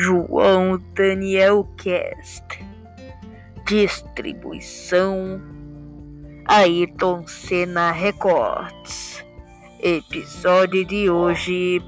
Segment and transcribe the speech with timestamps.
[0.00, 2.64] João Daniel Cast.
[3.66, 5.42] Distribuição
[6.46, 9.24] Ayrton Senna Records.
[9.80, 11.82] Episódio de hoje.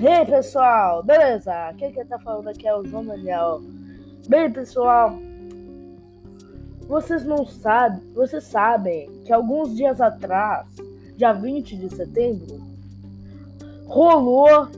[0.00, 1.74] E aí pessoal, beleza?
[1.76, 3.60] Quem que tá falando aqui é o João Daniel.
[4.30, 5.18] Bem pessoal,
[6.88, 10.68] vocês não sabem, vocês sabem que alguns dias atrás,
[11.16, 12.60] dia 20 de setembro,
[13.86, 14.68] rolou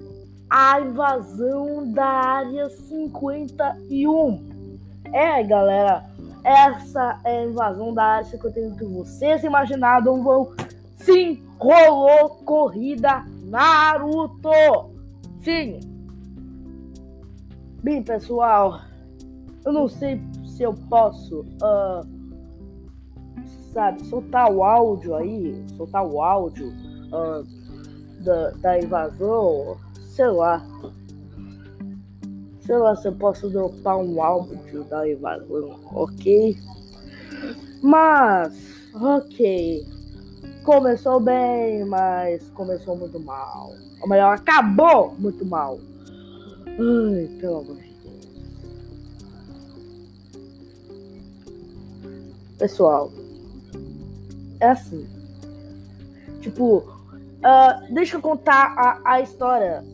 [0.48, 4.78] a invasão da área 51.
[5.12, 6.04] É, galera,
[6.42, 10.52] essa é a invasão da área 51 que vocês imaginaram vão.
[10.96, 14.50] Sim, rolou corrida Naruto.
[15.42, 15.80] Sim.
[17.82, 18.80] Bem, pessoal,
[19.64, 20.20] eu não sei
[20.58, 22.04] se eu posso, uh,
[23.72, 26.74] sabe, soltar o áudio aí, soltar o áudio
[27.12, 27.46] uh,
[28.24, 29.76] da, da invasão,
[30.16, 30.60] sei lá.
[32.58, 36.58] Sei lá se eu posso dropar um áudio da invasão, ok?
[37.80, 38.52] Mas,
[38.94, 39.86] ok.
[40.64, 43.70] Começou bem, mas começou muito mal.
[44.02, 45.78] Ou melhor, acabou muito mal.
[46.66, 47.87] Ai, pelo amor de
[52.58, 53.10] pessoal,
[54.60, 55.06] é assim.
[56.40, 59.84] Tipo, uh, deixa eu contar a, a história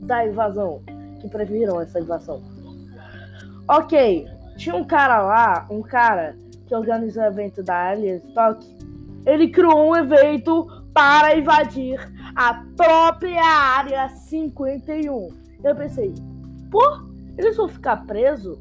[0.00, 0.82] da invasão.
[1.20, 2.42] Que previram essa invasão.
[3.68, 6.34] Ok, tinha um cara lá, um cara
[6.66, 8.66] que organizou o evento da Alien Stock.
[9.26, 11.98] Ele criou um evento para invadir
[12.34, 15.28] a própria área 51.
[15.62, 16.14] Eu pensei,
[16.70, 16.82] pô,
[17.36, 18.58] eles vão ficar presos?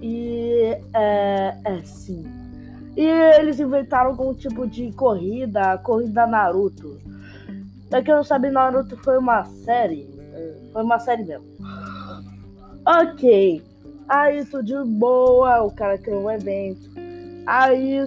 [0.00, 2.24] E é, é sim.
[2.96, 3.04] E
[3.38, 6.98] eles inventaram algum tipo de corrida, corrida Naruto.
[7.90, 10.08] Pra quem não sabe, Naruto foi uma série.
[10.72, 11.46] Foi uma série mesmo.
[12.84, 13.62] Ok.
[14.08, 16.90] Aí tudo de boa, o cara criou um evento.
[17.46, 18.06] Aí.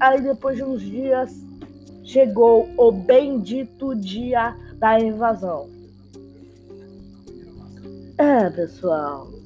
[0.00, 1.34] Aí depois de uns dias
[2.04, 5.68] chegou o bendito dia da invasão.
[8.16, 9.37] É, pessoal.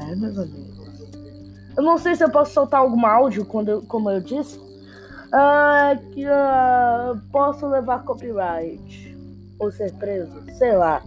[0.00, 0.78] É, meus amigos.
[1.76, 4.58] Eu não sei se eu posso soltar algum áudio, quando eu, como eu disse.
[5.28, 9.16] Uh, que uh, posso levar copyright.
[9.58, 10.32] Ou ser preso.
[10.56, 11.02] Sei lá.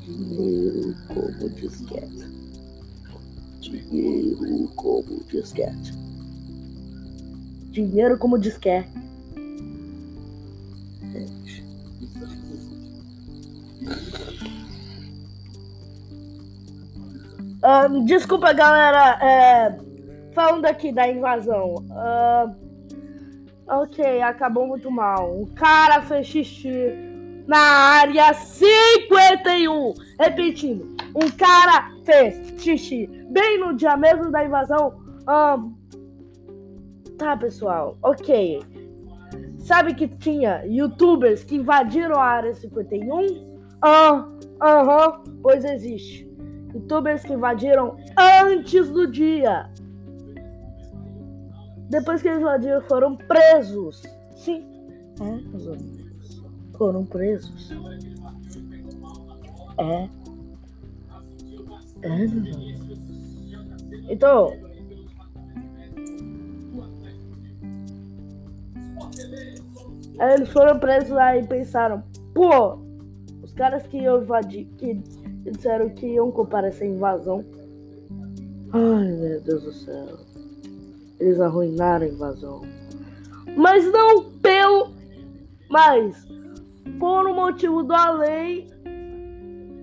[0.00, 2.26] Dinheiro como disquete.
[3.60, 5.94] Dinheiro como disquete.
[7.70, 9.05] Dinheiro como disquete.
[17.66, 19.18] Uh, desculpa, galera.
[19.20, 19.76] É,
[20.32, 21.84] falando aqui da invasão.
[21.90, 22.54] Uh,
[23.66, 25.34] ok, acabou muito mal.
[25.34, 26.94] Um cara fez xixi
[27.44, 29.94] na área 51.
[30.20, 30.94] Repetindo.
[31.12, 35.00] Um cara fez xixi bem no dia mesmo da invasão.
[35.22, 35.74] Uh,
[37.18, 37.98] tá, pessoal.
[38.00, 38.62] Ok.
[39.58, 43.56] Sabe que tinha youtubers que invadiram a área 51?
[43.82, 44.28] Ah,
[44.62, 46.25] aham, pois existe
[46.76, 49.70] youtubers que invadiram antes do dia.
[51.88, 54.02] Depois que eles invadiram, foram presos.
[54.34, 54.64] Sim,
[55.20, 56.44] é, meus amigos.
[56.76, 57.70] Foram presos.
[59.78, 60.08] É.
[62.02, 62.98] É, meus amigos.
[64.08, 64.52] Então.
[70.18, 72.02] Aí eles foram presos lá e pensaram,
[72.34, 72.85] pô,
[73.56, 74.94] caras que eu invadi, que
[75.50, 77.44] disseram que iam comparecer a invasão.
[78.72, 80.18] Ai, meu Deus do céu.
[81.18, 82.62] Eles arruinaram a invasão.
[83.56, 84.94] Mas não pelo.
[85.70, 86.26] Mas
[86.98, 88.68] por um motivo da lei,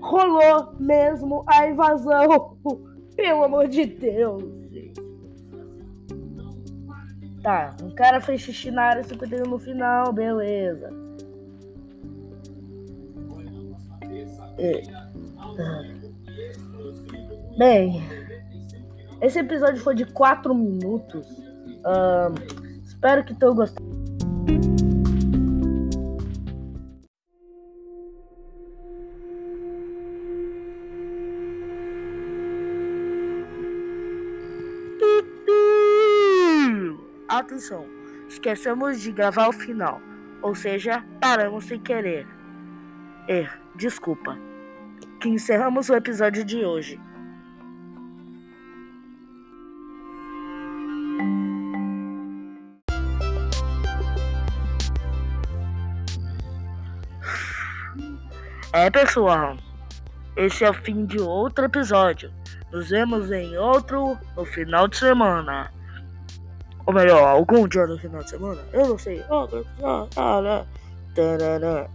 [0.02, 2.58] rolou mesmo a invasão.
[3.16, 4.44] Pelo amor de Deus.
[7.44, 10.90] Tá, um cara fez xixi na área 51 no final, beleza.
[17.58, 18.04] Bem,
[19.22, 21.28] esse episódio foi de 4 minutos.
[21.86, 22.34] Uh,
[22.84, 23.84] espero que tenham gostado.
[37.28, 37.86] Atenção,
[38.30, 40.00] esquecemos de gravar o final,
[40.42, 42.28] ou seja, paramos sem querer.
[43.28, 44.38] Er, desculpa.
[45.22, 47.00] que encerramos o episódio de hoje.
[58.74, 59.56] É, pessoal,
[60.36, 62.34] esse é o fim de outro episódio.
[62.74, 65.72] Nos vemos em outro no final de semana.
[66.86, 68.62] Ou melhor, algum dia no final de semana?
[68.74, 69.24] Eu não sei.
[69.30, 69.48] Oh,
[69.82, 70.66] ah, ah,
[71.16, 71.88] ah,